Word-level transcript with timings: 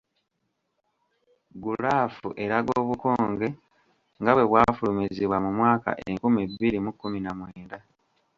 Gulaafu 1.61 2.27
eraga 2.43 2.71
obukonge 2.81 3.47
nga 4.19 4.31
bwe 4.33 4.45
bwafulumizibwa 4.49 5.37
mu 5.45 5.51
mwaka 5.57 5.89
enkumi 6.07 6.41
bbiri 6.51 6.77
mu 6.85 6.91
kkumi 6.93 7.19
na 7.21 7.31
mwenda. 7.37 7.77